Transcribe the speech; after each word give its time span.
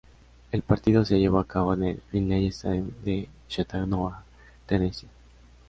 El 0.51 0.63
partido 0.63 1.05
se 1.05 1.19
llevó 1.19 1.37
a 1.37 1.45
cabo 1.45 1.75
en 1.75 1.83
el 1.83 2.01
Finley 2.09 2.47
Stadium 2.47 2.89
de 3.03 3.29
Chattanooga, 3.47 4.23
Tennesse. 4.65 5.05